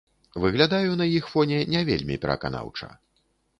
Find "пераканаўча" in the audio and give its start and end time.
2.25-2.93